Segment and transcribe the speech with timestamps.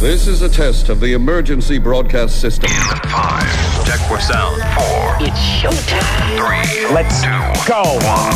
[0.00, 2.70] This is a test of the emergency broadcast system.
[2.70, 3.84] Five.
[3.84, 4.56] Check for sound.
[4.72, 5.16] Four.
[5.20, 6.38] It's showtime.
[6.38, 6.94] Three.
[6.94, 7.22] Let's
[7.68, 7.82] go.
[8.08, 8.32] On.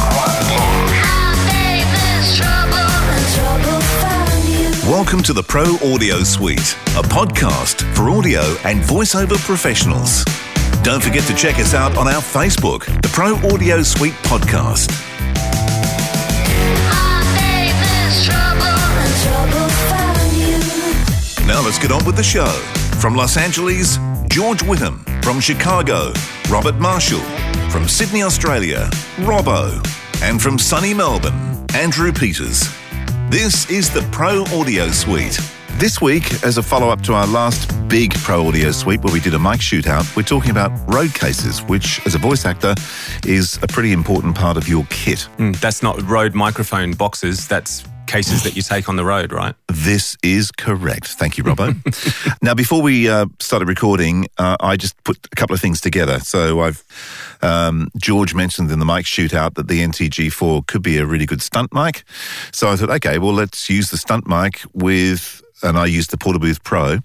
[4.91, 10.23] Welcome to the Pro Audio Suite, a podcast for audio and voiceover professionals.
[10.83, 15.04] Don't forget to check us out on our Facebook, the Pro Audio Suite Podcast.
[21.55, 22.51] Now let's get on with the show.
[23.01, 24.99] From Los Angeles, George Whittam.
[25.23, 26.13] From Chicago,
[26.51, 27.21] Robert Marshall.
[27.71, 29.81] From Sydney, Australia, Robbo.
[30.21, 32.69] And from sunny Melbourne, Andrew Peters.
[33.31, 35.39] This is the Pro Audio Suite.
[35.79, 39.21] This week, as a follow up to our last big Pro Audio Suite where we
[39.21, 42.75] did a mic shootout, we're talking about road cases, which, as a voice actor,
[43.25, 45.29] is a pretty important part of your kit.
[45.39, 47.47] Mm, that's not road microphone boxes.
[47.47, 49.57] That's cases that you take on the road, right?
[49.67, 51.09] This is correct.
[51.09, 51.75] Thank you, Robbo.
[52.43, 56.21] now, before we uh, started recording, uh, I just put a couple of things together.
[56.21, 56.85] So I've
[57.43, 61.43] um, George mentioned in the mic shootout that the NTG4 could be a really good
[61.43, 62.05] stunt mic.
[62.53, 66.17] So I thought, okay, well, let's use the stunt mic with, and I used the
[66.17, 66.99] Portabooth Pro.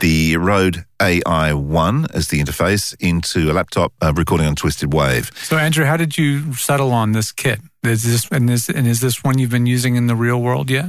[0.00, 5.30] The Rode AI1 as the interface into a laptop uh, recording on Twisted Wave.
[5.42, 7.60] So, Andrew, how did you settle on this kit?
[7.84, 10.70] Is this and is and is this one you've been using in the real world
[10.70, 10.86] yet?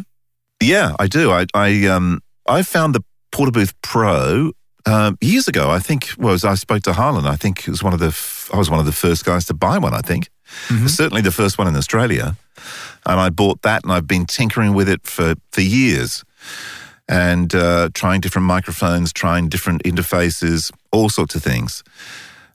[0.62, 1.32] Yeah, I do.
[1.32, 4.52] I I um I found the Portabooth Pro
[4.86, 5.70] um, years ago.
[5.70, 8.50] I think well, I spoke to Harlan, I think it was one of the f-
[8.54, 9.94] I was one of the first guys to buy one.
[9.94, 10.30] I think
[10.70, 10.88] Mm-hmm.
[10.88, 12.36] certainly the first one in Australia,
[13.06, 16.24] and I bought that, and I've been tinkering with it for for years,
[17.08, 21.84] and uh, trying different microphones, trying different interfaces, all sorts of things,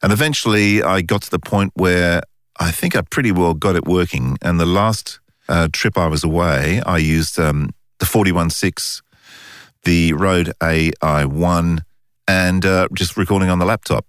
[0.02, 2.22] and eventually I got to the point where
[2.58, 4.38] I think I pretty well got it working.
[4.42, 9.04] And the last uh, trip I was away, I used um, the 416,
[9.84, 11.80] the Rode AI1,
[12.26, 14.06] and uh, just recording on the laptop.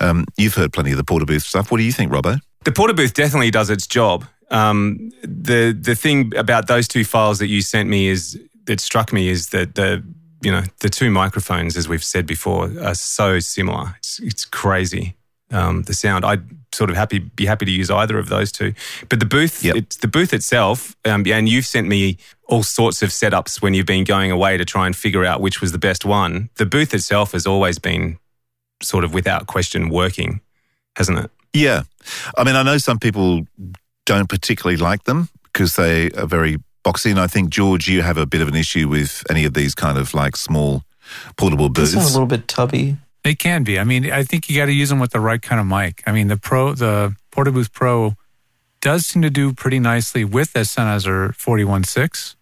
[0.00, 1.70] Um, you've heard plenty of the Portabooth stuff.
[1.70, 2.40] What do you think, Robbo?
[2.64, 4.24] The Portabooth definitely does its job.
[4.50, 9.12] Um, the the thing about those two files that you sent me is that struck
[9.12, 10.02] me is that the
[10.42, 13.94] you know the two microphones, as we've said before, are so similar.
[13.98, 15.14] It's, it's crazy.
[15.52, 16.24] Um, the sound.
[16.24, 18.72] I'd sort of happy be happy to use either of those two.
[19.08, 19.74] But the booth, Yep.
[19.76, 23.86] it's the booth itself, um, and you've sent me all sorts of setups when you've
[23.86, 26.50] been going away to try and figure out which was the best one.
[26.56, 28.18] The booth itself has always been
[28.82, 30.40] sort of without question working,
[30.96, 31.30] hasn't it?
[31.52, 31.82] Yeah.
[32.38, 33.44] I mean, I know some people
[34.06, 37.10] don't particularly like them because they are very boxy.
[37.10, 39.74] And I think, George, you have a bit of an issue with any of these
[39.74, 40.84] kind of like small
[41.36, 42.10] portable This one's booths.
[42.14, 42.96] a little bit tubby.
[43.22, 43.78] They can be.
[43.78, 46.02] I mean, I think you got to use them with the right kind of mic.
[46.06, 48.14] I mean, the Pro, the Portabooth Pro,
[48.80, 52.36] does seem to do pretty nicely with the Sennheiser 416.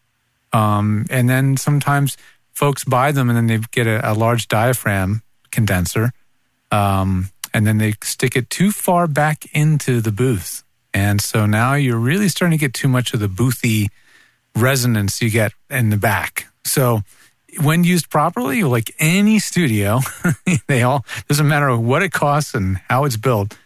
[0.53, 2.17] Um, and then sometimes
[2.53, 6.13] folks buy them and then they get a, a large diaphragm condenser,
[6.71, 11.75] um, and then they stick it too far back into the booth, and so now
[11.75, 13.89] you're really starting to get too much of the boothy
[14.55, 16.49] resonance you get in the back.
[16.65, 17.03] So
[17.63, 20.01] when used properly, like any studio,
[20.69, 23.57] they all doesn't matter what it costs and how it's built,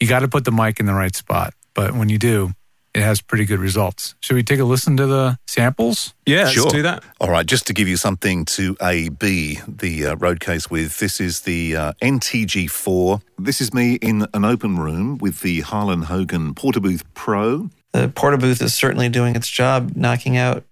[0.00, 1.54] you got to put the mic in the right spot.
[1.74, 2.52] But when you do,
[2.94, 4.14] it has pretty good results.
[4.20, 6.12] Should we take a listen to the samples?
[6.26, 6.64] Yeah, Sure.
[6.64, 7.02] let's do that.
[7.20, 10.98] All right, just to give you something to A B the uh, road case with.
[10.98, 13.22] This is the uh, NTG4.
[13.38, 17.70] This is me in an open room with the Harlan Hogan Portabooth Pro.
[17.92, 20.64] The Portabooth is certainly doing its job, knocking out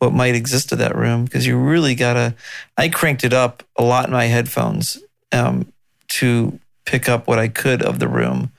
[0.00, 2.34] what might exist to that room because you really gotta.
[2.76, 4.98] I cranked it up a lot in my headphones
[5.30, 5.72] um,
[6.08, 8.50] to pick up what I could of the room,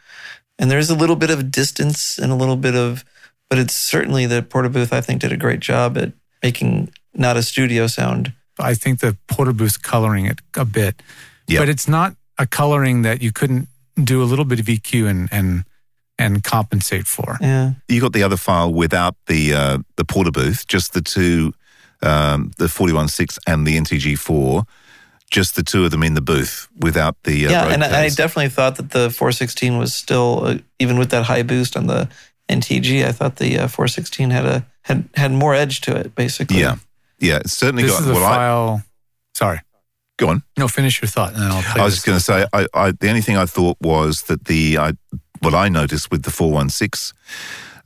[0.58, 3.04] and there's a little bit of distance and a little bit of,
[3.50, 4.94] but it's certainly the Portabooth.
[4.94, 8.32] I think did a great job at making not a studio sound.
[8.60, 11.02] I think the Portabooth's coloring it a bit,
[11.48, 11.60] Yep.
[11.62, 13.68] but it's not a coloring that you couldn't
[14.02, 15.64] do a little bit of EQ and and
[16.22, 17.38] and compensate for.
[17.42, 21.54] Yeah, You got the other file without the uh, the Portabooth, just the two,
[22.02, 24.66] um, the 416 and the NTG4,
[25.32, 28.10] just the two of them in the booth without the uh, yeah, and I, I
[28.10, 32.10] definitely thought that the 416 was still uh, even with that high boost on the
[32.50, 33.06] NTG.
[33.06, 36.60] I thought the uh, 416 had a had had more edge to it, basically.
[36.60, 36.76] yeah,
[37.20, 38.02] yeah, it's certainly This got.
[38.02, 38.84] is a well, I, file.
[39.34, 39.60] Sorry,
[40.18, 40.44] go on.
[40.58, 41.62] no, finish your thought, and then I'll.
[41.62, 44.24] Play I was just going to say, I, I, the only thing I thought was
[44.24, 44.94] that the I,
[45.42, 47.16] what I noticed with the 416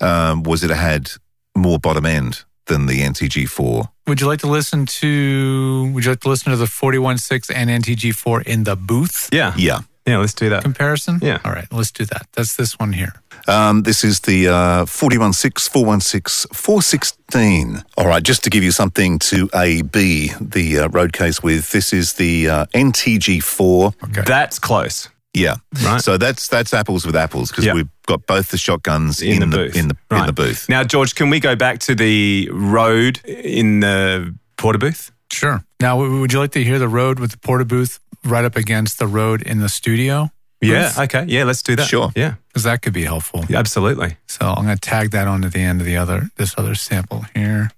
[0.02, 1.12] um, was it had
[1.56, 3.90] more bottom end than the NTG4.
[4.08, 5.92] Would you like to listen to?
[5.94, 9.54] Would you like to listen to the 416 and NTG4 in the booth Yeah.
[9.58, 9.80] Yeah.
[10.08, 10.62] Yeah, let's do that.
[10.62, 11.18] comparison?
[11.20, 11.40] Yeah.
[11.44, 12.28] All right, let's do that.
[12.34, 13.14] That's this one here.
[13.48, 17.84] Um, this is the uh, 416 416 416.
[17.98, 21.72] All right, just to give you something to A B the uh, road case with,
[21.72, 23.94] this is the uh, NTG4.
[24.10, 24.22] Okay.
[24.28, 25.10] That's close.
[25.36, 26.02] Yeah, Right.
[26.02, 27.74] So that's that's apples with apples because Yeah.
[27.74, 29.76] we've got both the shotguns In, in, the, booth.
[29.76, 30.68] in the in the booth.
[30.70, 35.12] Now, George, can we go back to the Rode in the porta booth?
[35.32, 35.64] Sure.
[35.82, 38.98] Now, would you like to hear the Rode with the porta booth right up against
[39.00, 40.30] the Rode in the studio?
[40.62, 40.94] Yeah.
[40.98, 41.26] Okay.
[41.28, 41.44] Yeah.
[41.44, 41.88] Let's do that.
[41.88, 42.12] Sure.
[42.16, 42.36] Yeah.
[42.48, 43.44] Because that could be helpful.
[43.50, 44.18] Yeah, Absolutely.
[44.28, 47.26] So I'm going to tag that onto the end of the other this other sample
[47.36, 47.70] here.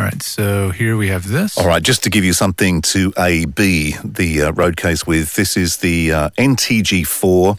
[0.00, 0.22] All right.
[0.22, 1.58] So here we have this.
[1.58, 5.34] All right, just to give you something to A B the uh, road case with,
[5.34, 7.58] this is the uh, NTG4.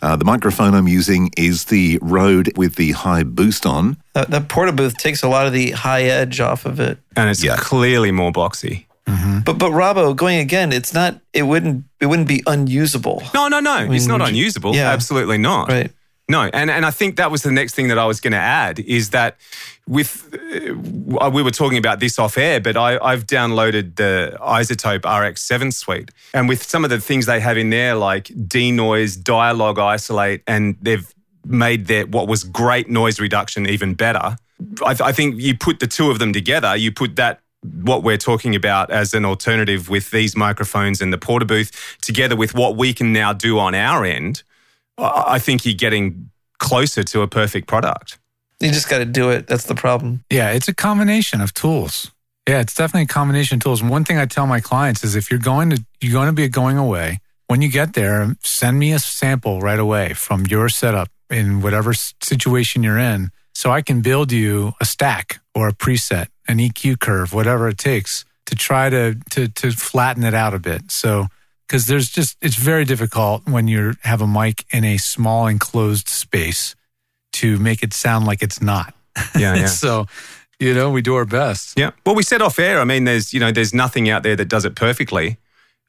[0.00, 3.96] Uh, the microphone I'm using is the Rode with the high boost on.
[4.12, 6.98] That, that porta booth takes a lot of the high edge off of it.
[7.16, 7.56] And it's Yeah.
[7.56, 8.84] clearly more boxy.
[9.44, 11.20] But but Robbo, going again, it's not.
[11.32, 11.84] It wouldn't.
[12.00, 13.78] It wouldn't be unusable, No, no, no.
[13.78, 14.74] it's mean, not would you- unusable.
[14.76, 14.90] yeah.
[14.92, 15.68] Absolutely not.
[15.68, 15.90] right?
[16.28, 18.38] No, and and I think that was the next thing that I was going to
[18.38, 19.36] add is that
[19.86, 25.00] with uh, we were talking about this off air, but I, I've downloaded the iZotope
[25.00, 29.78] RX7 suite, and with some of the things they have in there, like denoise, dialogue
[29.78, 31.12] isolate, and they've
[31.44, 34.38] made their what was great noise reduction even better.
[34.82, 37.40] I, I think you put the two of them together, you put that
[37.82, 42.36] what we're talking about as an alternative with these microphones and the porta booth together
[42.36, 44.42] with what we can now do on our end.
[44.98, 48.18] I I think you're getting closer to a perfect product.
[48.60, 49.46] You just got to do it.
[49.46, 50.24] That's the problem.
[50.30, 52.12] Yeah, it's a combination of tools.
[52.48, 53.80] Yeah, it's definitely a combination of tools.
[53.80, 56.32] And one thing I tell my clients is if you're going to you're going to
[56.32, 60.68] be going away, when you get there, send me a sample right away from your
[60.68, 65.72] setup in whatever situation you're in so I can build you a stack or a
[65.72, 70.54] preset, an EQ curve, whatever it takes to try to to to flatten it out
[70.54, 70.90] a bit.
[70.90, 71.26] So
[71.66, 76.08] because there's just it's very difficult when you have a mic in a small enclosed
[76.08, 76.74] space
[77.34, 78.94] to make it sound like it's not.
[79.36, 79.66] Yeah, yeah.
[79.66, 80.06] so,
[80.60, 81.78] you know, we do our best.
[81.78, 81.90] Yeah.
[82.06, 82.80] Well, we said off air.
[82.80, 85.38] I mean, there's you know, there's nothing out there that does it perfectly,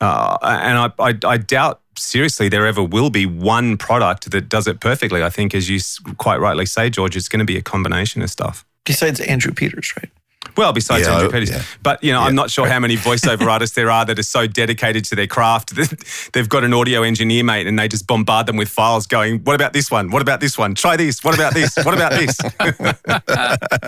[0.02, 4.68] uh, and I, I I doubt seriously there ever will be one product that does
[4.68, 5.24] it perfectly.
[5.24, 5.80] I think, as you
[6.18, 8.66] quite rightly say, George, it's going to be a combination of stuff.
[8.86, 10.12] Besides Andrew Peters, right?
[10.58, 11.62] Well, besides Yeah, Andrew I- Peters, yeah.
[11.84, 14.48] but you know, I'm not sure how many voiceover artists there are that are so
[14.48, 18.46] dedicated to their craft that they've got an audio engineer mate and they just bombard
[18.48, 20.10] them with files, going, "What about this one?
[20.12, 20.76] What about this one?
[20.76, 21.24] Try this.
[21.24, 21.76] What about this?
[21.78, 22.38] What about this?"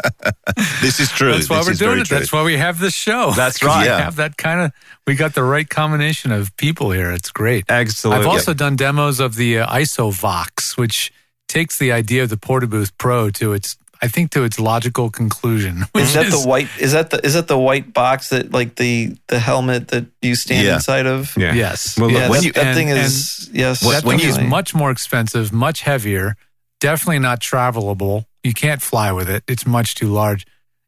[0.81, 1.31] This is true.
[1.34, 2.06] That's why This we're doing it.
[2.08, 2.18] true.
[2.19, 3.31] That's why we have this show.
[3.36, 3.84] That's right.
[3.84, 4.72] We have that kind of,
[5.06, 7.12] we got the right combination of people here.
[7.12, 7.66] It's great.
[7.69, 8.22] Absolutely.
[8.22, 11.12] I've also done demos of the uh, IsoVox, which
[11.48, 15.83] takes the idea of the Portabooth Pro to its, I think, to its logical conclusion.
[15.94, 16.67] Which Is that is, the white?
[16.79, 20.35] Is that the is that the white box that like the the helmet that you
[20.35, 20.75] stand Yeah.
[20.75, 21.35] inside of?
[21.38, 21.53] Yeah.
[21.53, 21.97] Yes.
[21.97, 23.79] Well, look, Yeah, when that, you- that and- thing is yes.
[23.81, 26.35] that when thing is much more expensive, much heavier,
[26.79, 28.25] definitely not travelable.
[28.44, 29.44] You can't fly with it.
[29.47, 30.45] It's much too large.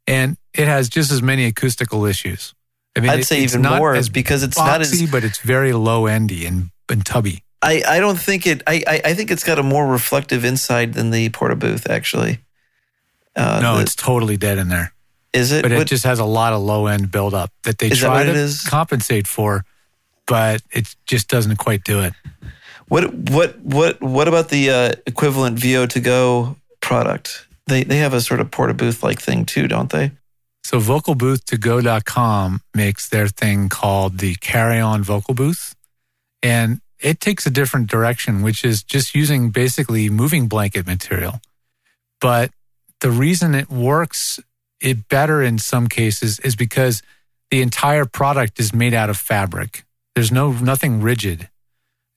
[0.08, 2.54] And it has just as many acoustical issues.
[2.98, 5.24] I mean, I'd it- say it's even not more as because it's not as but
[5.24, 7.44] it's very low endy and, and tubby.
[7.62, 8.64] I, I don't think it.
[8.66, 11.90] I, I I think it's got a more reflective inside than the Porta Booth.
[11.90, 12.40] Actually,
[13.40, 14.94] uh, No, the- it's totally dead in there.
[15.34, 15.62] is it?
[15.64, 18.34] But it just has a lot of low end buildup that they that try what
[18.34, 19.64] to compensate for,
[20.28, 22.14] but it just doesn't quite do it.
[22.88, 27.48] what what what what about the uh, equivalent VO to go product?
[27.68, 30.12] They they have a sort of Porta Booth like thing too, don't they?
[30.64, 35.76] So vocalbooth2go.com makes their thing called the carry on vocal booth.
[36.44, 41.42] And it takes a different direction, which is just using basically moving blanket material.
[42.22, 42.52] But
[43.02, 44.40] the reason it works
[44.82, 47.02] it better in some cases is because
[47.52, 49.84] the entire product is made out of fabric.
[50.16, 51.50] There's no nothing rigid.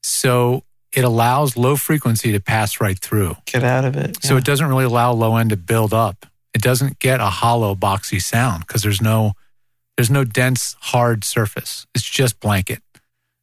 [0.03, 3.37] So it allows low frequency to pass right through.
[3.47, 4.23] Get out of it.
[4.23, 6.27] So it doesn't really allow low end to build up.
[6.53, 9.33] It doesn't get a hollow, boxy sound because there's no
[9.97, 11.87] there's no dense, hard surface.
[11.95, 12.83] It's just blanket.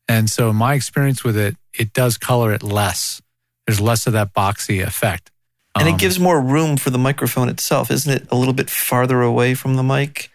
[0.08, 3.22] And so my experience with it, it does color it less.
[3.68, 5.32] There's less of that boxy effect.
[5.76, 8.28] And Um, it gives more room for the microphone itself, isn't it?
[8.32, 10.30] A little bit farther away from the mic.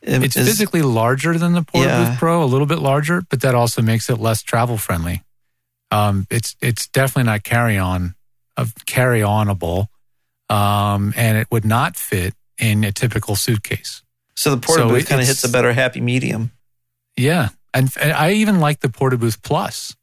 [0.00, 2.08] It- it's is- physically larger than the Porta Yeah.
[2.10, 5.22] Booth Pro, a little bit larger, but that also makes it less travel friendly.
[5.90, 8.14] Um, it's it's definitely not carry on
[8.56, 9.88] of carry onable,
[10.48, 14.02] um, and it would not fit in a typical suitcase.
[14.34, 16.50] so the Porta so Booth kind of hits a better happy medium.
[17.16, 19.94] Yeah, and, and I even like the Porta Booth Plus.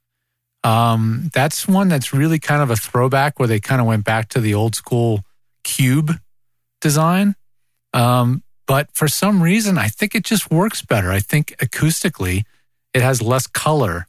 [0.63, 4.29] Um, that's one that's really kind of a throwback where they kind of went back
[4.29, 5.23] to the old school
[5.63, 6.11] cube
[6.81, 7.35] design.
[7.93, 11.11] Um, but for some reason, I think it just works better.
[11.11, 12.43] I think acoustically,
[12.93, 14.07] it has less color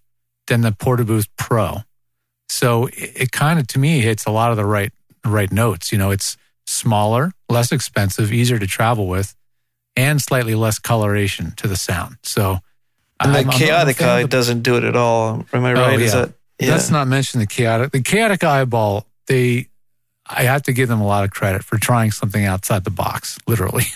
[0.49, 1.78] than the Porta Booth Pro.
[2.49, 4.92] So it, it kind of, to me, hits a lot of the right
[5.25, 5.92] right notes.
[5.92, 9.35] You know, it's smaller, less expensive, easier to travel with,
[9.97, 12.16] and slightly less coloration to the sound.
[12.23, 12.59] So,
[13.21, 15.45] And the I'm- I'm Kaotica fan of eye the- doesn't do it at all.
[15.52, 16.00] Am I Oh, right?
[16.00, 16.21] Is yeah.
[16.26, 16.71] that yeah.
[16.73, 17.90] Let's not mention the Kaotica.
[17.90, 19.07] The Kaotica eyeball.
[19.26, 19.69] They,
[20.29, 23.38] I have to give them a lot of credit for trying something outside the box,
[23.47, 23.85] literally.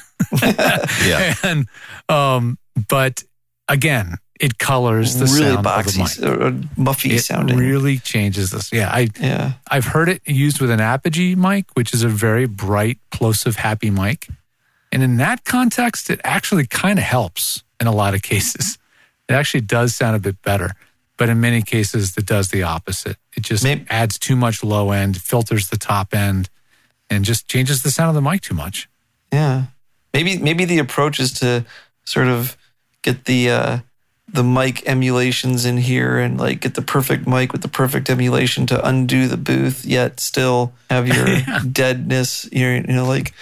[1.04, 1.34] Yeah.
[1.42, 1.66] and,
[2.08, 3.22] um, but
[3.68, 6.30] again, it colors the really sound of the boxy mic.
[6.30, 6.50] or
[6.82, 7.56] muffy It sounding?
[7.56, 8.72] really changes this.
[8.72, 9.52] Yeah, I yeah.
[9.70, 13.90] I've heard it used with an Apogee mic, which is a very bright, plosive, happy
[13.90, 14.28] mic.
[14.90, 18.78] And in that context, it actually kind of helps in a lot of cases.
[19.28, 20.70] It actually does sound a bit better.
[21.16, 23.16] But in many cases, it does the opposite.
[23.36, 26.48] It just Maybe- adds too much low end, filters the top end,
[27.08, 28.88] and just changes the sound of the mic too much.
[29.32, 29.64] Yeah.
[30.12, 31.64] Maybe maybe the approach is to
[32.04, 32.56] sort of
[33.02, 33.78] get the uh
[34.32, 38.66] the mic emulations in here and like get the perfect mic with the perfect emulation
[38.66, 41.26] to undo the booth yet still have your
[41.72, 43.34] deadness your you know like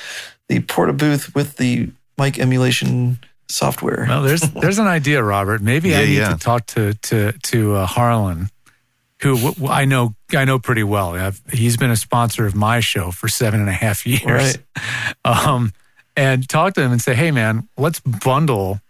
[0.48, 1.88] the porta booth with the
[2.18, 3.18] mic emulation
[3.52, 4.06] software.
[4.08, 5.62] Well, there's there's an idea, Robert.
[5.62, 6.30] Maybe I need yeah.
[6.30, 8.48] to talk to to to uh, Harlan,
[9.20, 11.14] who w- w- I know I know pretty well.
[11.14, 14.22] I've, he's been a sponsor of my show for seven and a half years.
[14.24, 14.56] Right.
[15.24, 15.72] Um,
[16.16, 18.80] and talk to him and say, hey, man, let's bundle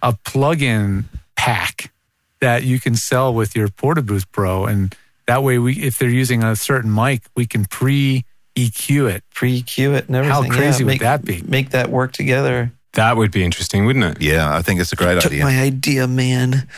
[0.00, 1.04] a plug-in
[1.36, 1.92] pack
[2.40, 6.42] that you can sell with your Portabooth Pro, and that way, we if they're using
[6.42, 8.24] a certain mic, we can pre
[8.56, 9.24] EQ it.
[9.34, 10.50] Pre-EQ it and everything.
[10.50, 11.42] How crazy yeah, would that be?
[11.42, 12.72] Make that work together.
[12.94, 14.22] That would be interesting, wouldn't it?
[14.22, 15.44] Yeah, I think it's a great Took idea.
[15.44, 16.68] my idea, man.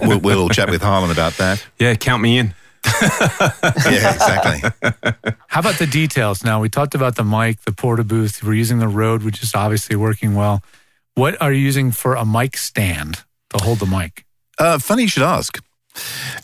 [0.00, 1.64] we'll, we'll chat with Harlan about that.
[1.78, 2.54] Yeah, count me in.
[3.90, 4.70] Yeah, exactly.
[5.48, 6.44] How about the details?
[6.44, 8.42] Now we talked about the mic, the porta booth.
[8.42, 10.62] We're using the Rode, which is obviously working well.
[11.14, 14.24] What are you using for a mic stand to hold the mic?
[14.58, 15.58] Uh, funny you should ask.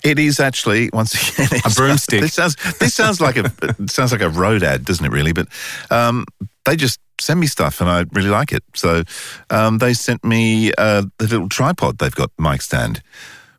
[0.02, 2.20] It is actually once again A it's- broomstick.
[2.20, 5.12] This sounds this sounds like a it sounds like a Rode ad, doesn't it?
[5.12, 5.46] Really, but
[5.90, 6.24] um,
[6.64, 8.62] they just send me stuff, and I really like it.
[8.74, 9.02] So
[9.50, 13.02] um, they sent me uh, the little tripod they've got mic stand,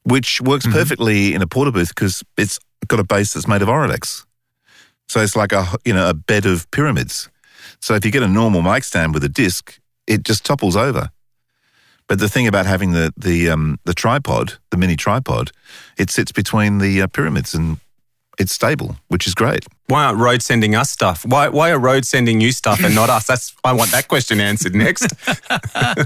[0.03, 3.67] which works perfectly in a porta booth because it's got a base that's made of
[3.67, 4.25] Auralex.
[5.07, 7.29] So it's like a you know a bed of pyramids.
[7.81, 11.09] So if you get a normal mic stand with a disc, it just topples over.
[12.07, 15.51] But the thing about having the the um, the tripod, the mini tripod,
[15.97, 17.77] it sits between the uh, pyramids and
[18.37, 19.65] it's stable, which is great.
[19.87, 21.25] Why aren't roads sending us stuff?
[21.25, 23.27] Why why are roads sending you stuff and not us?
[23.27, 25.13] That's I want that question answered next.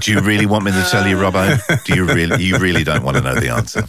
[0.00, 1.84] Do you really want me to tell you, Robbo?
[1.84, 2.42] Do you really?
[2.42, 3.84] You really don't want to know the answer.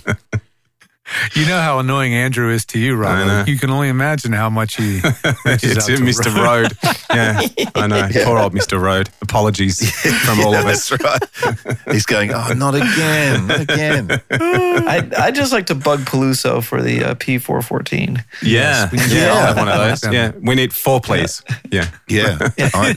[1.36, 3.34] You know how annoying Andrew is to you, I know.
[3.34, 3.48] Robert.
[3.52, 4.96] You can only imagine how much he
[5.46, 6.34] reaches it's out to Mr.
[6.36, 6.72] Rode.
[6.72, 6.78] Road.
[7.14, 7.42] Yeah,
[7.76, 8.08] I know.
[8.24, 8.80] Poor old Mr.
[8.80, 9.10] Road.
[9.22, 9.92] Apologies
[10.26, 10.90] from all of us.
[10.90, 11.04] That's
[11.46, 11.78] right.
[11.92, 12.32] He's going.
[12.34, 14.22] Oh, not again, not again.
[14.32, 18.24] I I just like to bug Peluso for the uh, P414.
[18.42, 20.14] Yeah, we need yeah, I'll have one of those.
[20.14, 21.44] Yeah, we need four, please.
[21.72, 22.96] Yeah, Yeah, I,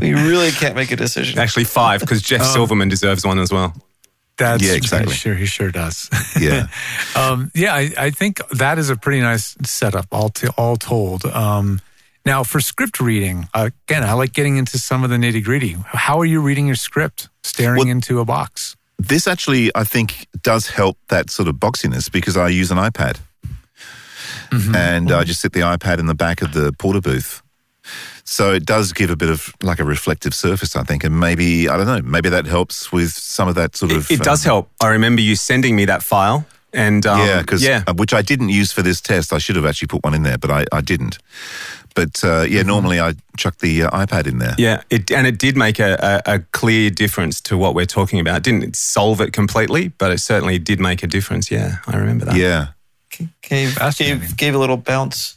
[0.00, 1.38] We really can't make a decision.
[1.38, 3.74] actually five because Jeff Silverman deserves one as well.
[4.40, 5.14] That's Yeah, exactly.
[5.14, 6.08] Sure, he sure does.
[6.40, 6.66] yeah.
[7.14, 11.24] um, yeah, I, I think that is a pretty nice setup, all to, all told.
[11.26, 11.80] Um,
[12.24, 15.76] now, for script reading, uh, again, I like getting into some of the nitty gritty.
[15.84, 17.28] How are you reading your script?
[17.44, 18.76] Staring Well- into a box.
[18.98, 23.16] This actually, I think, does help that sort of boxiness because I use an iPad.
[24.52, 27.42] And I just sit the iPad in the back of the porta booth.
[28.30, 31.02] So it does give a bit of like a reflective surface, I think.
[31.02, 34.08] And maybe, I don't know, maybe that helps with some of that sort of.
[34.08, 34.70] It does um, help.
[34.80, 38.50] I remember you sending me that file, and um, yeah, because yeah, which I didn't
[38.50, 39.32] use for this test.
[39.32, 41.18] I should have actually put one in there, but I, I didn't.
[41.96, 44.54] But uh, yeah, normally I chuck the uh, iPad in there.
[44.58, 48.20] Yeah, it, and it did make a, a, a clear difference to what we're talking
[48.20, 48.36] about.
[48.36, 51.50] It didn't solve it completely, but it certainly did make a difference.
[51.50, 52.36] Yeah, I remember that.
[52.36, 52.68] Yeah.
[53.42, 55.34] Gave, gave gave a little bounce.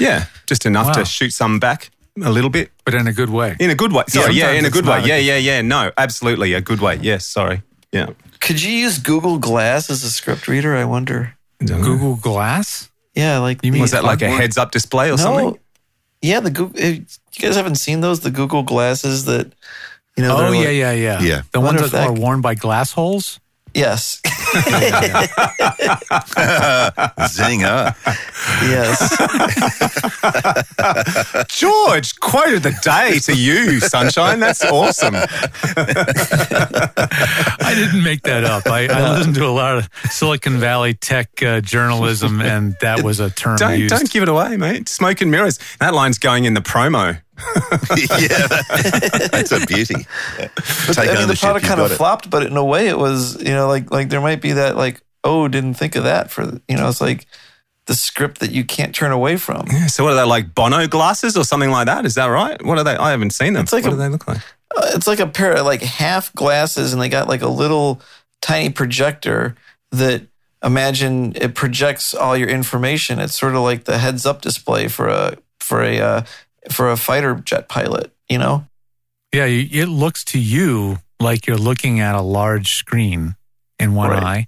[0.00, 0.92] Yeah, just enough Wow.
[0.94, 2.70] to shoot some back a little bit.
[2.84, 3.56] But in a good way.
[3.60, 4.04] In a good way.
[4.08, 4.98] Sorry, yeah, sometimes in a good way.
[4.98, 5.60] a Yeah, good- yeah, yeah.
[5.62, 6.52] No, absolutely.
[6.54, 6.98] A good way.
[7.00, 7.62] Yes, sorry.
[7.92, 8.06] Yeah.
[8.40, 10.76] Could you use Google Glass as a script reader?
[10.76, 11.34] I wonder.
[11.60, 11.84] I don't know.
[11.86, 12.90] Google Glass?
[13.14, 15.16] Yeah, like You mean- the- Was that like a heads up display or no?
[15.16, 15.58] something?
[16.22, 16.80] Yeah, the Google.
[16.80, 17.00] Eh,
[17.34, 18.20] you guys haven't seen those?
[18.20, 19.52] The Google glasses that
[20.16, 20.36] you know.
[20.36, 21.20] Oh, yeah, like- yeah, yeah.
[21.22, 21.42] Yeah.
[21.52, 23.38] The ones that that- are worn by glass holes?
[23.74, 24.20] Yes,
[27.32, 27.94] Zinger.
[28.70, 28.98] Yes.
[31.48, 34.40] George, quote of the day to you, Sunshine.
[34.40, 35.14] That's awesome.
[37.62, 38.66] I didn't make that up.
[38.66, 43.20] I, I listened to a lot of Silicon Valley tech uh, journalism, and that was
[43.20, 43.94] a term Don't, used.
[43.94, 44.88] don't give it away, mate.
[44.88, 45.58] Smoke and mirrors.
[45.80, 47.20] That line's going in the promo.
[47.38, 50.06] yeah, that- that's a beauty.
[50.36, 50.50] But,
[50.94, 51.96] Take I mean, the ownership, product kind of it.
[51.96, 54.76] flopped, but in a way, it was you know like like there might be that
[54.76, 57.26] like oh didn't think of that for you know it's like
[57.86, 59.66] the script that you can't turn away from.
[59.70, 62.04] Yeah, so what are they like Bono glasses or something like that?
[62.06, 62.60] Is that right?
[62.64, 62.94] What are they?
[62.96, 63.62] I haven't seen them.
[63.64, 64.38] It's like what a- do they look like?
[64.74, 68.00] Uh, it's like a pair of like half glasses, and they got like a little
[68.40, 69.54] tiny projector
[69.90, 70.22] that
[70.64, 73.18] imagine it projects all your information.
[73.18, 76.22] It's sort of like the heads up display for a for a uh,
[76.70, 78.12] for a fighter jet pilot.
[78.28, 78.66] You know,
[79.34, 83.34] Yeah, it looks to you like you're looking at a large screen
[83.78, 84.22] in one Right.
[84.22, 84.46] eye.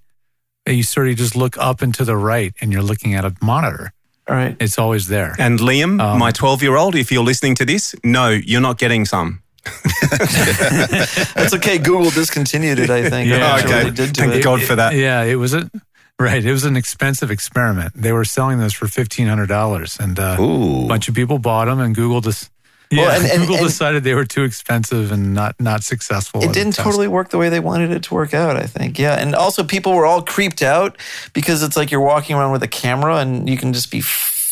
[0.67, 3.25] And You sort of just look up and to the right and you're looking at
[3.25, 3.93] a monitor.
[4.29, 4.57] all right.
[4.61, 5.35] It's always there.
[5.39, 8.79] And Liam, Um, my 12 year old, if you're listening to this, no, you're not
[8.79, 9.43] getting some.
[11.35, 11.79] That's okay.
[11.79, 12.91] Google discontinued it.
[12.91, 13.29] I think.
[13.29, 13.37] Yeah.
[13.37, 13.91] I'm not sure Okay.
[13.91, 14.45] did Thank it.
[14.45, 14.95] God for that.
[14.95, 15.71] Yeah, it was a
[16.19, 16.45] right.
[16.45, 17.93] It was an expensive experiment.
[17.95, 21.67] They were selling those for fifteen hundred dollars, and uh, a bunch of people bought
[21.67, 21.81] them.
[21.81, 22.51] And Google just
[22.95, 26.43] yeah, Well, and- and- Google and- decided they were too expensive and not not successful.
[26.43, 28.99] It didn't totally work the way they wanted it to work out, I think.
[28.99, 29.15] Yeah.
[29.15, 30.97] And also, people were all creeped out
[31.33, 34.01] because it's like you're walking around with a camera and you can just be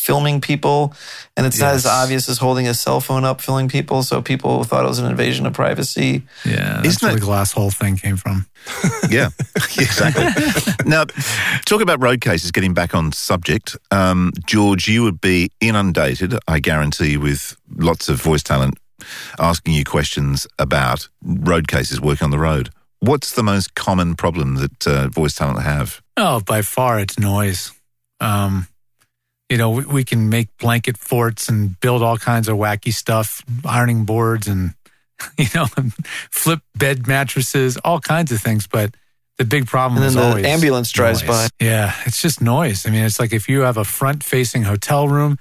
[0.02, 0.92] filming people.
[1.36, 4.02] And it's not as obvious as holding a cell phone up filming people.
[4.02, 6.22] So people thought it was an invasion of privacy.
[6.44, 8.46] Yeah, that's Isn't where it- the glass hole thing came from.
[9.10, 9.30] yeah,
[9.78, 10.24] exactly.
[10.84, 11.04] now,
[11.64, 12.50] talk about road cases.
[12.52, 18.20] Getting back on subject, um, George, you would be inundated, I guarantee, with lots of
[18.22, 18.78] voice talent
[19.40, 22.70] asking you questions about road cases, working on the road.
[23.00, 26.00] What's the most common problem that uh, voice talent have?
[26.16, 27.72] Oh, by far, it's noise.
[28.20, 28.68] Um,
[29.52, 33.44] you know, we, we can make blanket forts and build all kinds of wacky stuff,
[33.66, 34.72] ironing boards and,
[35.38, 35.66] you know,
[36.30, 38.66] flip bed mattresses, all kinds of things.
[38.66, 38.94] But
[39.36, 41.50] the big problem And is then the always ambulance drives noise.
[41.60, 42.86] Yeah, it's just noise.
[42.86, 45.36] I mean, it's like if you have a front facing hotel room,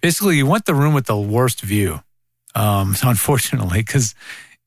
[0.00, 2.02] basically, you want the room with the worst view.
[2.54, 4.14] Um, unfortunately, because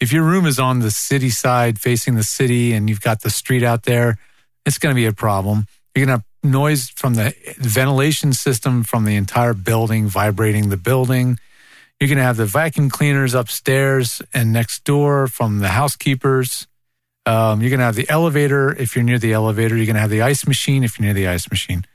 [0.02, 3.30] if your room is on the city side facing the city and you've got the
[3.30, 4.18] street out there,
[4.66, 5.68] it's going to be a problem.
[5.96, 10.78] You're going to have noise from the ventilation system from the entire building vibrating the
[10.78, 11.38] building.
[12.00, 16.68] You're going to have the vacuum cleaners upstairs and next door from the housekeepers.
[17.26, 19.76] Um, you're going to have the elevator if you're near the elevator.
[19.76, 21.86] You're going to have the ice machine if you're near the ice machine.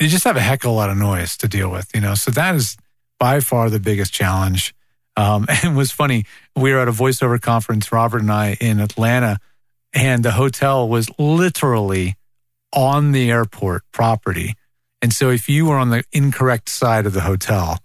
[0.00, 2.14] You just have a heck of a lot of noise to deal with, you know.
[2.14, 2.76] So that is
[3.18, 4.74] by far the biggest challenge.
[5.16, 6.24] Um, and it was funny.
[6.54, 9.38] We were at a voiceover conference, Robert and I, in Atlanta,
[9.92, 12.14] and the hotel was literally
[12.76, 14.54] on the airport property.
[15.02, 17.78] And so if you were on the incorrect side of the hotel,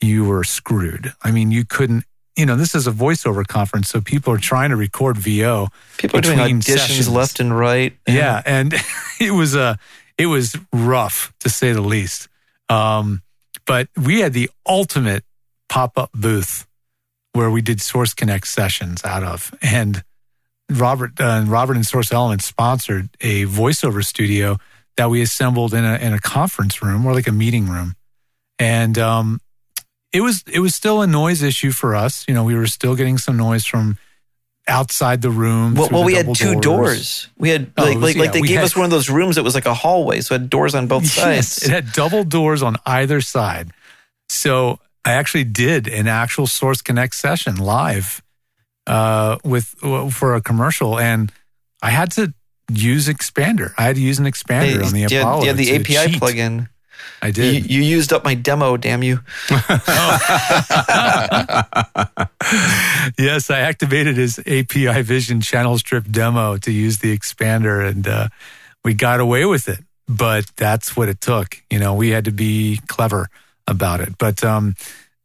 [0.00, 1.12] you were screwed.
[1.22, 4.70] I mean, you couldn't, you know, this is a voiceover conference, so people are trying
[4.70, 5.68] to record VO.
[5.98, 7.08] People are doing between auditions sessions.
[7.08, 7.94] left and right.
[8.08, 8.74] Yeah, and
[9.20, 9.76] it was uh,
[10.16, 12.28] it was rough to say the least.
[12.70, 13.22] Um,
[13.66, 15.24] but we had the ultimate
[15.68, 16.66] pop up booth
[17.34, 20.02] where we did Source Connect sessions out of, and
[20.80, 24.58] Robert uh, Robert and Source Element sponsored a voiceover studio
[24.96, 27.94] that we assembled in a in a conference room or like a meeting room,
[28.58, 29.40] and um,
[30.12, 32.24] it was it was still a noise issue for us.
[32.28, 33.96] You know, we were still getting some noise from
[34.68, 35.74] outside the room.
[35.74, 37.28] Well, well the we had two doors.
[37.36, 38.90] We had Oh, like it was- like yeah, like they gave had- us one of
[38.90, 41.16] those rooms that was like a hallway, so it had doors on both Yes,
[41.48, 41.62] sides.
[41.64, 43.70] it had double doors on either side.
[44.28, 48.22] So I actually did an actual Source Connect session live
[48.86, 49.64] uh, with
[50.12, 51.32] for a commercial, and
[51.82, 52.32] I had to
[52.70, 53.72] use Expander.
[53.76, 55.42] I had to use an expander Hey, on the you Apollo.
[55.42, 56.20] you had the API cheat.
[56.22, 56.68] plugin.
[57.20, 57.70] I You, did.
[57.70, 59.20] you used up my demo, damn you.
[63.18, 68.28] yes, I activated his API Vision channel strip demo to use the expander, and uh,
[68.84, 69.78] we got away with it.
[70.08, 71.62] But that's what it took.
[71.70, 73.28] You know, we had to be clever
[73.66, 74.18] about it.
[74.18, 74.74] But um,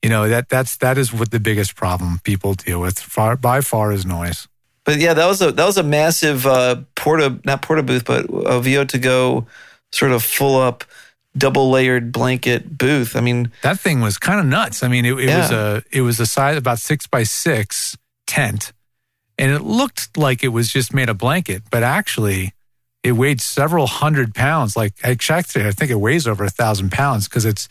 [0.08, 3.60] you know that that's that is what the biggest problem people deal with far by
[3.60, 4.48] far is noise.
[4.86, 8.26] But yeah, that was a that was a massive uh, porta not porta booth, but
[8.30, 9.48] a VO to go
[9.92, 10.86] sort of full up
[11.38, 13.18] double layered blanket booth.
[13.18, 14.82] I mean, That thing was kind of nuts.
[14.82, 18.72] I mean, it, it was a it was a size about six by six tent,
[19.38, 22.54] and it looked like it was just made of blanket, but actually,
[23.04, 24.78] it weighed several hundred pounds.
[24.78, 27.68] Like I checked it, I think it weighs over a thousand pounds because it's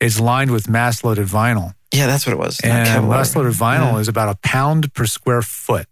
[0.00, 2.60] it's lined with mass loaded vinyl, yeah, that's what it was.
[2.60, 3.98] and mass loaded vinyl Yeah.
[3.98, 5.86] is about a pound per square foot.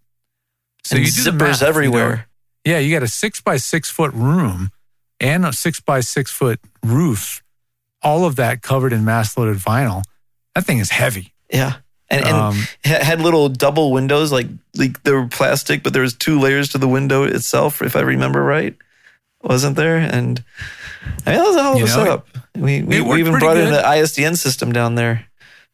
[0.83, 1.69] So and you do zippers math, you know.
[1.69, 2.27] everywhere.
[2.65, 4.71] Yeah, you got a six by six foot room
[5.19, 7.41] and a six by six foot roof,
[8.01, 10.03] all of that covered in mass loaded vinyl.
[10.55, 11.33] That thing is heavy.
[11.51, 11.75] Yeah.
[12.09, 16.13] And, and Um, had little double windows, like like they were plastic, but there was
[16.13, 18.75] two layers to the window itself, if I remember right.
[19.43, 19.97] Wasn't there?
[19.97, 20.43] And
[21.25, 22.27] I mean, that was a hell of You a know, setup.
[22.55, 23.73] We we, we even brought in good.
[23.73, 25.25] the ISDN system down there.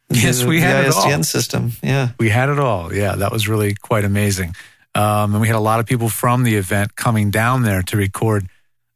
[0.09, 1.03] Yes, The- we the had it all.
[1.03, 1.71] ISDN system.
[1.83, 2.09] Yeah.
[2.19, 2.91] We had it all.
[2.93, 4.55] Yeah, that was really quite amazing.
[4.95, 7.95] Um, and we had a lot of people from the event coming down there to
[7.97, 8.47] record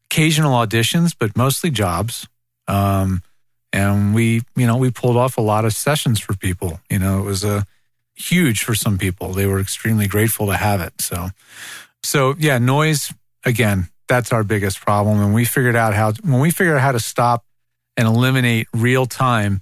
[0.05, 2.27] occasional auditions, but mostly jobs.
[2.67, 3.21] Um,
[3.71, 6.79] and we, you know, we pulled off a lot of sessions for people.
[6.89, 7.65] You know, it was a
[8.15, 9.33] huge for some people.
[9.33, 10.93] They were extremely grateful to have it.
[10.99, 11.29] So,
[12.01, 13.13] so yeah, noise
[13.45, 13.87] again.
[14.13, 15.19] That's our biggest problem.
[15.21, 17.43] And we figured out how when we figured out how to stop
[17.97, 19.61] and eliminate real time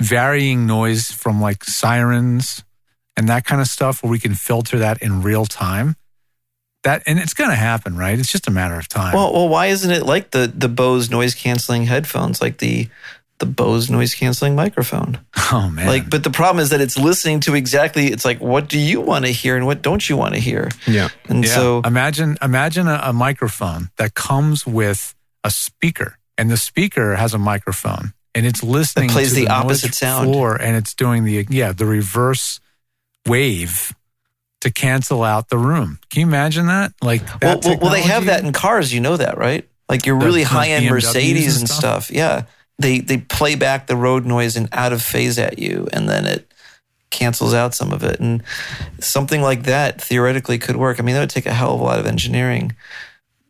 [0.00, 2.62] varying noise from like sirens
[3.16, 5.96] and that kind of stuff, where we can filter that in real time.
[6.84, 8.16] That and it's going to happen, right?
[8.16, 9.12] It's just a matter of time.
[9.12, 12.88] Well, well, why isn't it like the the Bose noise canceling headphones, like the
[13.40, 15.18] the Bose noise canceling microphone?
[15.52, 18.06] oh man, Like, but the problem is that it's listening to exactly.
[18.06, 20.68] It's like, what do you want to hear and what don't you want to hear?
[20.86, 21.08] Yeah.
[21.28, 21.50] And Yeah.
[21.54, 27.34] so, imagine imagine a, a microphone that comes with a speaker, and the speaker has
[27.34, 30.30] a microphone, and it's listening That plays to the noise opposite sound.
[30.30, 32.60] floor, and it's doing the yeah the reverse
[33.26, 33.94] wave
[34.60, 35.98] to cancel out the room.
[36.10, 36.92] Can you imagine that?
[37.02, 38.92] Like, well, that well, well, they have that in cars.
[38.92, 39.66] You know that, right?
[39.88, 42.04] Like your The- really high end BMWs Mercedes and and stuff?
[42.04, 42.10] stuff.
[42.10, 42.42] Yeah,
[42.80, 46.26] they they play back the road noise and out of phase at you, and then
[46.26, 46.50] it
[47.10, 48.18] cancels out some of it.
[48.20, 48.42] And
[48.98, 50.98] something like that theoretically could work.
[50.98, 52.74] I mean, that would take a hell of a lot of engineering,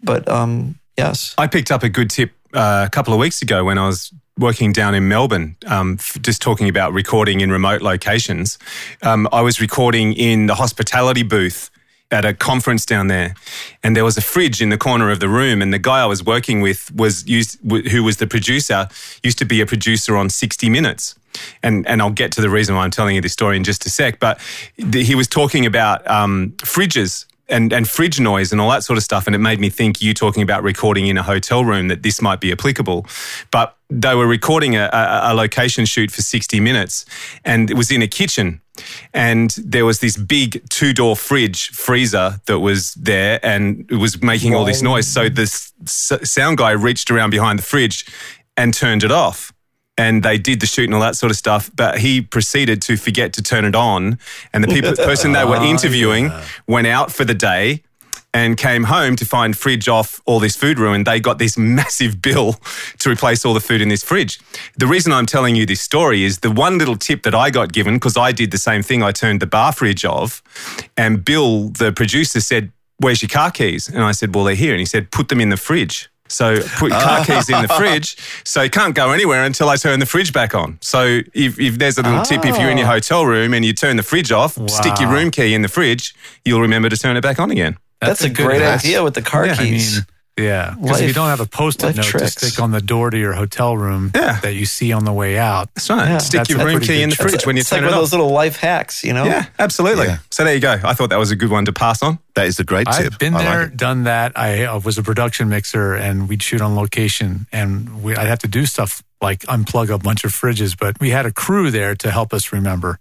[0.03, 1.35] but um, yes.
[1.39, 4.13] I picked up a good tip uh, a couple of weeks ago when I was
[4.39, 8.59] working down in Melbourne, um, f- just talking about recording in remote locations.
[9.03, 11.71] Um, I was recording in the hospitality booth
[12.11, 13.35] at a conference down there,
[13.83, 15.63] and there was a fridge in the corner of the room.
[15.63, 18.89] And the guy I was working with was used, who was the producer,
[19.23, 21.15] used to be a producer on 60 Minutes.
[21.63, 23.87] And and I'll get to the reason why I'm telling you this story in just
[23.87, 24.19] a sec.
[24.19, 24.41] But
[24.77, 28.97] th- he was talking about um, fridges and, and fridge noise and all that sort
[28.97, 29.27] of stuff.
[29.27, 32.23] And it made me think you talking about recording in a hotel room that this
[32.23, 33.07] might be applicable.
[33.51, 37.05] But they were recording a, a, a location shoot for 60 minutes
[37.45, 38.61] and it was in a kitchen.
[39.13, 44.23] And there was this big two door fridge freezer that was there and it was
[44.23, 45.07] making all this noise.
[45.07, 48.07] So the s- s- sound guy reached around behind the fridge
[48.57, 49.53] and turned it off
[49.99, 51.71] and they did the shoot and all that sort of stuff.
[51.75, 54.19] But he proceeded to forget to turn it on,
[54.53, 56.31] and the people, person they were oh, interviewing
[56.67, 57.83] went out for the day
[58.33, 61.07] and came home to find fridge off, all this food ruined.
[61.07, 62.57] They got this massive bill
[62.99, 64.41] to replace all the food in this fridge.
[64.77, 67.73] The reason I'm telling you this story is the one little tip that I got
[67.73, 69.03] given because I did the same thing.
[69.03, 70.43] I turned the bar fridge off,
[70.97, 72.73] and Bill, the producer, said.
[73.03, 73.89] Where's your car keys?
[73.89, 74.73] And I said, Well, they're here.
[74.73, 76.11] And he said, Put them in the fridge.
[76.31, 78.17] So put car keys in the fridge.
[78.45, 80.79] So you can't go anywhere until I turn the fridge back on.
[80.81, 82.91] So if, if there's a little tip, if you're in your oh.
[82.91, 86.15] hotel room and you turn the fridge off, stick your room key in the fridge,
[86.45, 87.79] you'll remember to turn it back on again.
[88.01, 88.81] That's, a, good great hack.
[88.81, 89.97] idea with the car I keys.
[89.97, 90.05] mean,
[90.39, 93.11] yeah, because if you don't have a post-it life note to stick on the door
[93.11, 94.41] to your hotel room Yeah.
[94.41, 96.09] that you see on the way out, That's right.
[96.09, 96.19] Yeah.
[96.19, 97.29] Stick That's your room key in the trick.
[97.31, 99.25] fridge when you it's like turn one it of those little life hacks, you know?
[99.25, 100.07] Yeah, absolutely.
[100.07, 100.19] Yeah.
[100.31, 100.81] So there you go.
[100.83, 102.21] I thought that was a good one to pass on.
[102.37, 103.13] That is a great tip.
[103.13, 103.77] I've been I there, it.
[103.77, 104.33] done that.
[104.39, 108.39] I uh, was a production mixer, and we'd shoot on location, and we, I'd have
[108.39, 110.75] to do stuff like unplug a bunch of fridges.
[110.79, 112.99] But we had a crew there to help us remember,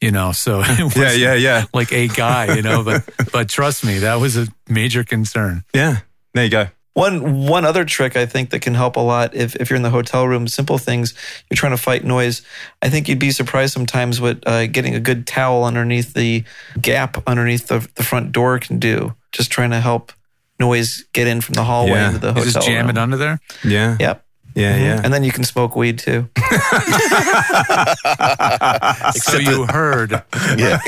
[0.00, 0.32] you know.
[0.32, 0.60] So
[0.96, 1.64] Yeah, yeah, yeah.
[1.74, 2.82] like a guy, you know.
[2.82, 5.64] But but trust me, that was a major concern.
[5.74, 5.98] Yeah.
[6.34, 6.66] There you go.
[6.94, 9.82] One one other trick I think that can help a lot if, if you're in
[9.82, 11.12] the hotel room, simple things,
[11.50, 12.40] you're trying to fight noise.
[12.80, 16.44] I think you'd be surprised sometimes what uh, getting a good towel underneath the
[16.80, 19.14] gap underneath the, the front door can do.
[19.32, 20.10] Just trying to help
[20.58, 22.06] noise get in from the hallway Yeah.
[22.14, 22.96] into the You just jam room.
[22.96, 23.40] it under there.
[23.62, 23.96] Yeah.
[24.00, 24.24] Yep.
[24.56, 25.00] Yeah, yeah.
[25.04, 26.28] And then you can smoke weed too.
[29.12, 30.22] So you heard.
[30.56, 30.78] Yeah.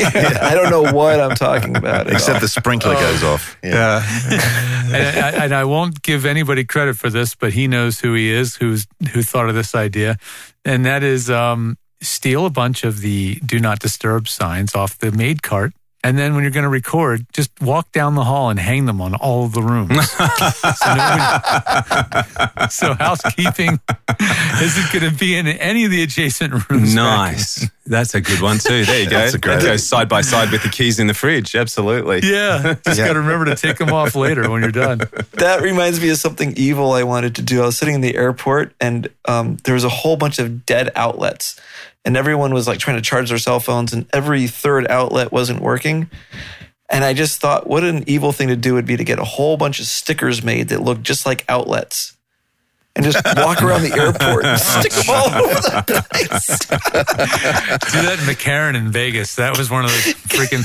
[0.41, 2.09] I don't know what I'm talking about.
[2.09, 2.41] Except all.
[2.41, 3.59] the sprinkler goes off.
[3.63, 4.03] Yeah.
[4.31, 8.31] and, I, and I won't give anybody credit for this, but he knows who he
[8.31, 10.17] is, who's who thought of this idea,
[10.65, 15.13] and that is um, steal a bunch of the "Do Not Disturb" signs off the
[15.13, 15.73] maid cart.
[16.09, 18.99] And then when you're going to record, just walk down the hall and hang them
[19.03, 20.11] on all of the rooms.
[20.11, 23.79] so, nobody- so housekeeping
[24.63, 26.95] isn't going to be in any of the adjacent rooms.
[26.95, 27.69] Nice.
[27.85, 28.85] That's a good one too.
[28.87, 29.19] There you go.
[29.19, 31.55] That's a great that goes side by side with the keys in the fridge.
[31.55, 32.21] Absolutely.
[32.23, 33.07] Yeah, just Yeah.
[33.09, 35.01] got to remember to take them off later when you're done.
[35.35, 37.63] That reminds me of something evil I wanted to do.
[37.63, 40.91] I was sitting in the airport and um, there was a whole bunch of dead
[40.97, 41.59] outlets,
[42.05, 45.61] and everyone was like trying to charge their cell phones, and every third outlet wasn't
[45.61, 46.11] working.
[46.91, 49.25] And I just thought, what an evil thing to do would be to get a
[49.25, 52.15] whole bunch of stickers made that look just like outlets.
[52.97, 56.59] And just walk around the airport and stick them all over the place.
[57.93, 59.37] Do that in McCarran in Vegas.
[59.37, 60.65] That was one of those freaking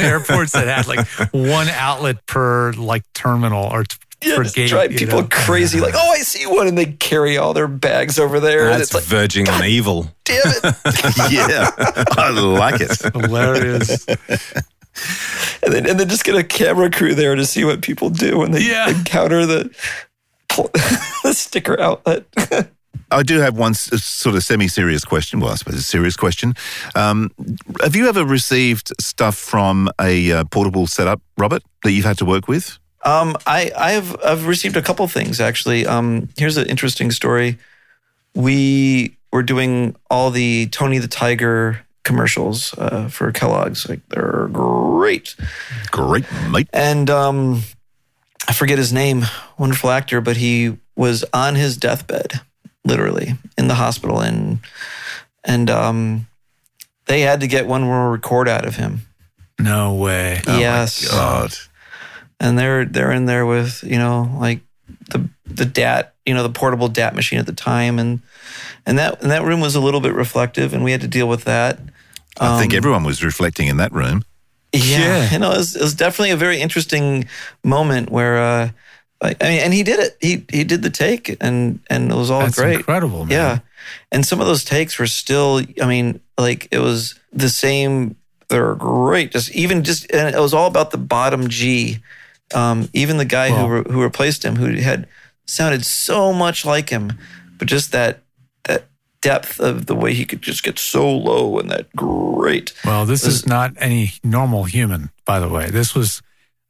[0.00, 4.68] airports that had like one outlet per like terminal or t- Yeah, per just gate.
[4.68, 5.28] drive you people know?
[5.30, 5.80] crazy.
[5.80, 8.64] Like, oh, I see one, and they carry all their bags over there.
[8.70, 10.10] and That's it's like, verging on evil.
[10.24, 10.64] damn it!
[11.30, 11.70] yeah.
[12.18, 13.00] I like it.
[13.14, 14.04] Hilarious.
[15.62, 18.38] and then and then just get a camera crew there to see what people do
[18.38, 18.90] when they Yeah.
[18.90, 19.70] encounter the
[20.48, 20.70] pl-
[21.32, 22.26] sticker outlet.
[23.12, 25.40] I do have one sort of semi-serious question.
[25.40, 26.54] Well, I suppose a serious question.
[26.94, 27.30] Um,
[27.82, 32.24] have you ever received stuff from a uh, portable setup, Robert, that you've had to
[32.24, 32.78] work with?
[33.04, 35.86] Um, I I have I've received a couple things actually.
[35.86, 37.58] Um, here's an interesting story.
[38.34, 43.88] We were doing all the Tony the Tiger commercials uh, for Kellogg's.
[43.88, 45.34] Like they're great,
[45.90, 46.68] Great, mate.
[46.72, 47.62] and um,
[48.48, 49.24] I forget his name.
[49.58, 52.40] Wonderful actor, but he was on his deathbed,
[52.84, 54.58] literally in the hospital, and
[55.44, 56.26] and um,
[57.06, 59.00] they had to get one more record out of him.
[59.58, 60.42] No way.
[60.46, 61.54] yes, God.
[62.40, 64.60] And they're they're in there with you know like
[65.10, 68.20] the the DAT you know the portable DAT machine at the time and
[68.86, 71.28] and that and that room was a little bit reflective and we had to deal
[71.28, 71.78] with that.
[72.40, 74.24] I think Um, everyone was reflecting in that room.
[74.72, 75.32] Yeah, Yeah.
[75.32, 77.26] you know it was, it was definitely a very interesting
[77.64, 78.70] moment where uh,
[79.20, 82.14] I, I mean and he did it he he did the take and and it
[82.16, 82.76] was all That's great.
[82.76, 83.30] incredible, man.
[83.30, 83.58] Yeah.
[84.12, 88.14] And some of those takes were still, I mean, like it was the same.
[88.48, 89.32] They're great.
[89.32, 91.98] Just even just, and it was all about the bottom G.
[92.54, 95.06] Um, even the guy who re- who replaced him, who had
[95.46, 97.12] sounded so much like him,
[97.58, 98.22] but just that
[98.64, 98.86] that
[99.20, 102.72] depth of the way he could just get so low and that great.
[102.84, 105.70] Well, this is not any normal human, by the way.
[105.70, 106.22] This was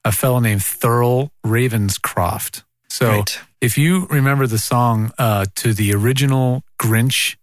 [0.05, 2.63] a fellow named Thurl Ravenscroft.
[2.89, 3.39] So Right.
[3.61, 7.37] if you remember the song uh, to the original Grinch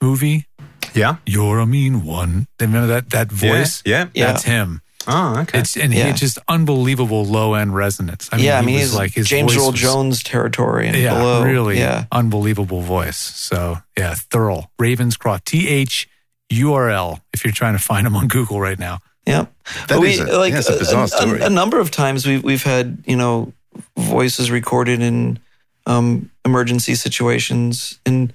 [0.00, 0.46] movie,
[0.94, 1.16] Yeah.
[1.26, 2.46] You're a Mean One.
[2.60, 3.82] Remember that that voice?
[3.84, 4.06] Yeah.
[4.14, 4.28] Yeah.
[4.32, 4.80] That's him.
[5.08, 5.60] Oh, okay.
[5.60, 6.06] It's and Yeah.
[6.06, 8.28] had just unbelievable low end resonance.
[8.32, 11.14] I mean, yeah, I mean, was he's like his James Earl Jones territory and Yeah,
[11.14, 11.42] below.
[11.44, 13.16] really Yeah, unbelievable voice.
[13.18, 15.44] So yeah, Thurl Ravenscroft.
[15.44, 16.08] T H
[16.50, 17.20] U R L.
[17.32, 18.98] If you're trying to find him on Google right now.
[19.26, 19.46] Yeah,
[19.88, 21.40] That But is a- yeah, it's a bizarre story.
[21.40, 23.52] A, number of times we've we've had you know
[23.98, 25.38] voices recorded in
[25.86, 28.32] um, emergency situations, and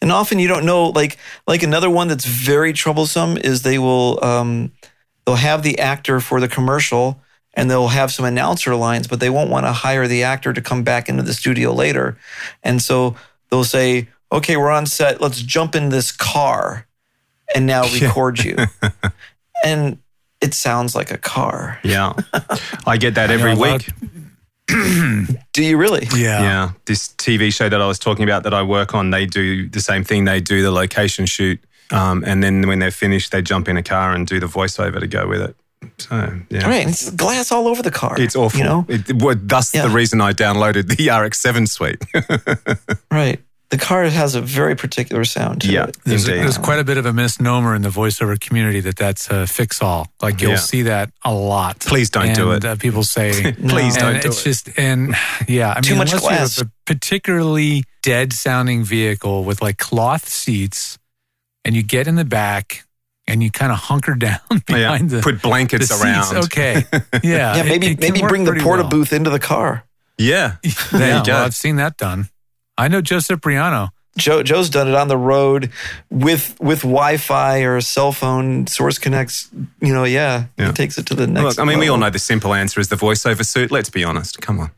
[0.00, 0.86] and often you don't know.
[0.90, 1.18] Like
[1.48, 4.70] like another one that's very troublesome is they will um,
[5.30, 7.20] they'll have the actor for the commercial.
[7.54, 10.60] And they'll have some announcer lines, but they won't want to hire the actor to
[10.60, 12.16] come back into the studio later.
[12.62, 13.16] And so
[13.50, 15.20] they'll say, okay, we're on set.
[15.20, 16.86] Let's jump in this car
[17.52, 18.56] and now record you.
[19.64, 19.98] and
[20.40, 21.80] it sounds like a car.
[21.82, 22.12] yeah.
[22.86, 23.90] I get that every know, a week.
[25.52, 26.06] Do you really?
[26.14, 26.42] Yeah.
[26.42, 26.70] Yeah.
[26.86, 29.80] This TV show that I was talking about that I work on, they do the
[29.80, 30.24] same thing.
[30.24, 31.60] They do the location shoot.
[31.92, 35.00] Um, and then when they're finished, they jump in a car and do the voiceover
[35.00, 35.56] to go with it.
[35.98, 36.14] So,
[36.50, 36.66] yeah.
[36.66, 36.82] Right.
[36.82, 38.14] and It's glass all over the car.
[38.20, 38.58] It's awful.
[38.58, 38.86] You know?
[38.88, 39.82] It, well, thus Yeah.
[39.82, 42.04] the reason I downloaded the RX7 suite.
[43.10, 43.40] Right.
[43.70, 45.96] The car has a very particular sound to yeah, it.
[46.04, 46.42] There's, indeed.
[46.42, 49.80] there's quite a bit of a misnomer in the voiceover community that that's a fix
[49.80, 50.08] all.
[50.20, 50.56] Like you'll Yeah.
[50.56, 51.78] see that a lot.
[51.78, 52.64] Please don't do it.
[52.64, 53.30] Uh, people say,
[53.68, 54.24] Please and don't do it.
[54.26, 54.44] it's it.
[54.44, 55.14] just, and
[55.46, 56.56] yeah, I Too mean, much unless glass.
[56.58, 60.98] you have a particularly dead sounding vehicle with like cloth seats
[61.64, 62.84] and you get in the back
[63.26, 66.02] and you kind of hunker down oh, Yeah, behind the, Put the blankets seats.
[66.02, 66.36] around.
[66.44, 66.84] Okay.
[67.22, 67.56] Yeah.
[67.56, 68.90] Yeah, maybe it can maybe bring the porta well.
[68.90, 69.84] booth into the car.
[70.18, 70.56] Yeah.
[70.92, 72.28] There Yeah, you well, I've seen that done.
[72.78, 73.90] I know Joe Cipriano.
[74.18, 75.70] Joe Joe's done it on the road
[76.10, 78.66] with with Wi-Fi or a cell phone.
[78.66, 79.48] Source connects.
[79.80, 80.70] You know, yeah, Yeah.
[80.70, 81.44] it takes it to the next.
[81.44, 83.70] Look, I mean, we all know the simple answer is the voiceover suit.
[83.70, 84.40] Let's be honest.
[84.40, 84.70] Come on.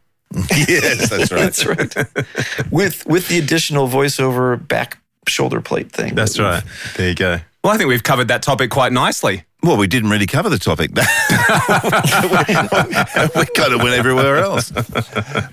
[0.69, 1.53] yes, that's right.
[1.53, 2.27] That's right.
[2.71, 6.15] with with the additional voiceover back shoulder plate thing.
[6.15, 6.65] That's that right.
[6.97, 7.39] There you go.
[7.65, 9.45] Well, I think we've covered that topic quite nicely.
[9.63, 10.91] Well, we didn't really cover the topic.
[13.37, 14.71] we kind of went everywhere else.
[14.73, 14.89] But,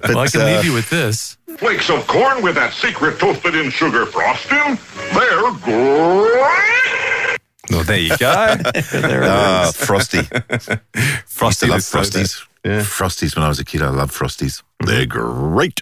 [0.08, 1.38] Well, I can uh, leave you with this.
[1.58, 4.80] Flakes of corn with that secret toasted in sugar frosting.
[5.14, 7.38] They're great.
[7.70, 8.56] Well, there you go.
[8.92, 9.76] There it Ah, is.
[9.76, 10.22] Frosty.
[11.28, 12.08] Frosty I love the soda.
[12.08, 12.48] Frosties.
[12.66, 12.80] Yeah.
[12.82, 13.82] Frosties when I was a kid.
[13.84, 14.64] I loved Frosties.
[14.84, 15.82] They're great.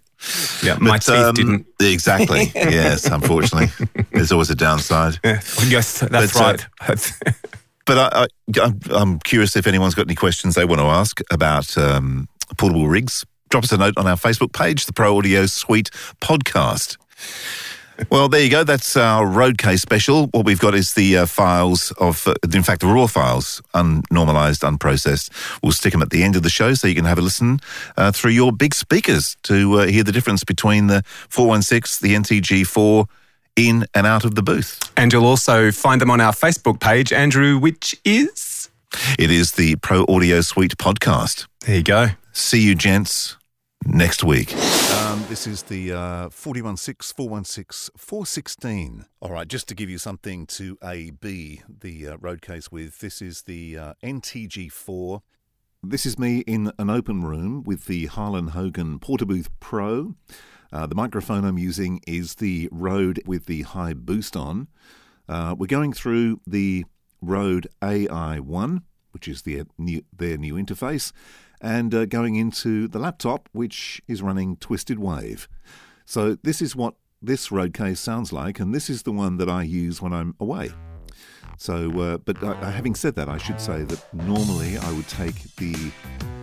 [0.63, 1.67] Yeah, my But, teeth um, didn't.
[1.79, 2.51] Exactly.
[2.55, 3.69] yes, unfortunately.
[4.11, 5.19] There's always a downside.
[5.23, 5.41] Yeah.
[5.67, 7.11] Yes, that's But, uh, right.
[7.85, 8.27] But I,
[8.91, 12.27] I'm curious if anyone's got any questions they want to ask about um,
[12.57, 13.25] portable rigs.
[13.49, 16.97] Drop us a note on our Facebook page, the Pro Audio Suite podcast.
[18.09, 18.63] Well, there you go.
[18.63, 20.27] That's our road case special.
[20.27, 24.61] What we've got is the uh, files of, uh, in fact, the raw files, unnormalized,
[24.63, 25.29] unprocessed.
[25.63, 27.59] We'll stick them at the end of the show so you can have a listen
[27.97, 33.07] uh, through your big speakers to uh, hear the difference between the 416, the NTG4,
[33.55, 34.79] in and out of the booth.
[34.95, 38.69] and you'll also find them on our Facebook page, Andrew, which is.
[39.17, 41.47] It is the Pro Audio Suite podcast.
[41.61, 42.09] There you go.
[42.31, 43.36] See you, gents,
[43.85, 44.53] next week.
[44.95, 49.05] Um, this is the uh, 416 416 416.
[49.21, 52.99] All right, just to give you something to A B the uh, road case with,
[52.99, 55.21] this is the uh, NTG4
[55.83, 60.15] This is me in an open room with the Harlan Hogan Portabooth Pro.
[60.71, 64.67] Uh, the microphone I'm using is the Rode with the high boost on.
[65.29, 66.85] Uh, we're going through the
[67.21, 71.11] Rode AI1, which is their new, their new interface,
[71.61, 75.47] and uh, going into the laptop, which is running Twisted Wave.
[76.05, 79.49] So this is what this road case sounds like, and this is the one that
[79.49, 80.71] I use when I'm away.
[81.57, 85.55] So, uh, but uh, having said that, I should say that normally I would take
[85.55, 85.73] the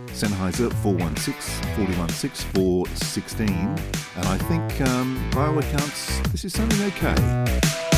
[0.07, 7.94] Sennheiser 416, 416 416, and I think um, by all accounts, this is sounding okay.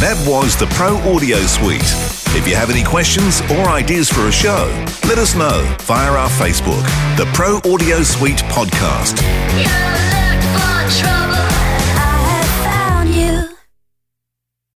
[0.00, 1.84] That was the Pro Audio Suite.
[2.34, 4.64] If you have any questions or ideas for a show,
[5.04, 6.80] let us know via our Facebook,
[7.18, 9.20] the Pro Audio Suite Podcast.